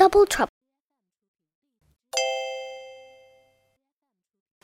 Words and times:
double 0.00 0.24
trouble. 0.24 0.48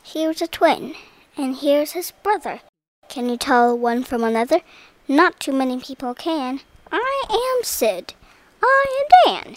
Here's 0.03 0.41
a 0.41 0.47
twin, 0.47 0.95
and 1.37 1.57
here's 1.57 1.91
his 1.91 2.09
brother. 2.23 2.61
Can 3.07 3.29
you 3.29 3.37
tell 3.37 3.77
one 3.77 4.03
from 4.03 4.23
another? 4.23 4.61
Not 5.07 5.39
too 5.39 5.51
many 5.51 5.79
people 5.79 6.15
can. 6.15 6.61
I 6.91 7.21
am 7.29 7.63
Sid. 7.63 8.15
I 8.63 8.85
am 8.97 9.07
Dan. 9.27 9.55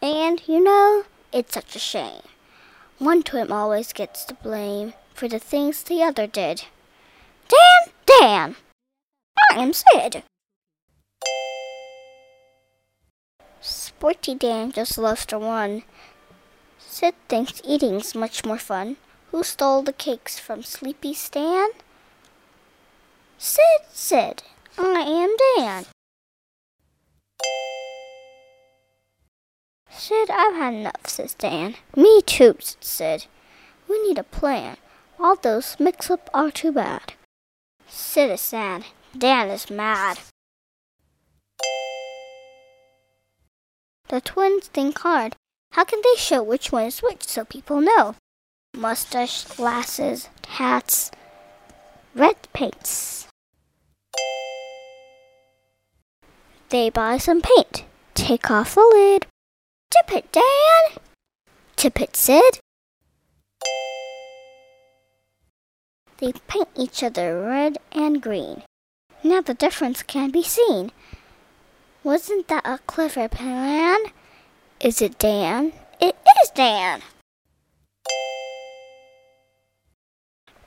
And, 0.00 0.40
you 0.48 0.64
know, 0.64 1.04
it's 1.30 1.52
such 1.52 1.76
a 1.76 1.78
shame. 1.78 2.22
One 2.96 3.22
twin 3.22 3.52
always 3.52 3.92
gets 3.92 4.24
the 4.24 4.32
blame 4.32 4.94
for 5.12 5.28
the 5.28 5.38
things 5.38 5.82
the 5.82 6.02
other 6.02 6.26
did. 6.26 6.64
Dan, 7.48 7.92
Dan, 8.06 8.56
I 9.50 9.58
am 9.60 9.74
Sid. 9.74 10.22
Sporty 14.02 14.34
Dan 14.34 14.72
just 14.72 14.98
loves 14.98 15.24
to 15.26 15.38
run. 15.38 15.84
Sid 16.80 17.14
thinks 17.28 17.62
eating's 17.64 18.16
much 18.16 18.44
more 18.44 18.58
fun. 18.58 18.96
Who 19.30 19.44
stole 19.44 19.82
the 19.82 19.92
cakes 19.92 20.40
from 20.40 20.64
Sleepy 20.64 21.14
Stan? 21.14 21.68
Sid, 23.38 23.82
Sid, 23.92 24.42
I 24.76 25.02
am 25.06 25.36
Dan. 25.56 25.84
Sid, 29.88 30.30
I've 30.30 30.56
had 30.56 30.74
enough, 30.74 31.06
says 31.06 31.34
Dan. 31.34 31.76
Me 31.94 32.22
too, 32.22 32.56
said 32.58 32.82
Sid. 32.82 33.26
We 33.88 34.02
need 34.02 34.18
a 34.18 34.24
plan. 34.24 34.78
All 35.20 35.36
those 35.36 35.76
mix-up 35.78 36.28
are 36.34 36.50
too 36.50 36.72
bad. 36.72 37.12
Sid 37.86 38.32
is 38.32 38.40
sad. 38.40 38.82
Dan 39.16 39.48
is 39.48 39.70
mad. 39.70 40.18
The 44.12 44.20
twins 44.20 44.66
think 44.66 44.98
hard. 44.98 45.36
How 45.70 45.84
can 45.84 46.02
they 46.04 46.16
show 46.20 46.42
which 46.42 46.70
one 46.70 46.84
is 46.84 47.00
which 47.00 47.24
so 47.24 47.46
people 47.46 47.80
know? 47.80 48.14
Mustache, 48.76 49.44
glasses, 49.44 50.28
hats, 50.48 51.10
red 52.14 52.36
paints. 52.52 53.26
They 56.68 56.90
buy 56.90 57.16
some 57.16 57.40
paint. 57.40 57.84
Take 58.12 58.50
off 58.50 58.74
the 58.74 58.82
lid. 58.82 59.24
Tip 59.90 60.12
it, 60.12 60.30
Dan. 60.30 61.00
Tip 61.76 61.98
it, 61.98 62.14
Sid. 62.14 62.60
They 66.18 66.34
paint 66.48 66.68
each 66.76 67.02
other 67.02 67.40
red 67.40 67.78
and 67.92 68.20
green. 68.20 68.62
Now 69.24 69.40
the 69.40 69.54
difference 69.54 70.02
can 70.02 70.30
be 70.30 70.42
seen. 70.42 70.92
Wasn't 72.04 72.48
that 72.48 72.66
a 72.66 72.78
clever 72.78 73.28
plan? 73.28 74.00
Is 74.80 75.00
it 75.00 75.20
Dan? 75.20 75.72
It 76.00 76.16
is 76.42 76.50
Dan! 76.50 77.00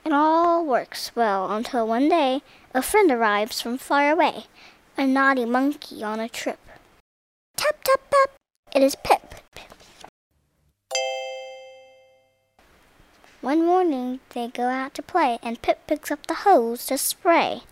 It 0.05 0.13
all 0.13 0.65
works 0.65 1.11
well 1.13 1.51
until 1.51 1.85
one 1.85 2.07
day 2.07 2.41
a 2.73 2.81
friend 2.81 3.11
arrives 3.11 3.59
from 3.59 3.77
far 3.77 4.11
away, 4.11 4.45
a 4.97 5.05
naughty 5.05 5.43
monkey 5.43 6.01
on 6.01 6.21
a 6.21 6.29
trip. 6.29 6.59
Tap, 7.57 7.83
tap, 7.83 7.99
tap! 8.09 8.29
It 8.73 8.81
is 8.81 8.95
Pip. 8.95 9.35
One 13.41 13.65
morning 13.65 14.21
they 14.29 14.47
go 14.47 14.67
out 14.67 14.93
to 14.93 15.01
play, 15.01 15.37
and 15.43 15.61
Pip 15.61 15.85
picks 15.85 16.11
up 16.11 16.27
the 16.27 16.45
hose 16.45 16.85
to 16.85 16.97
spray. 16.97 17.63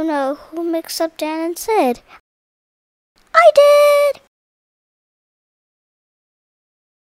Oh 0.00 0.02
no, 0.02 0.36
who 0.36 0.64
mixed 0.64 0.98
up 1.02 1.18
Dan 1.18 1.40
and 1.40 1.58
Sid? 1.58 2.00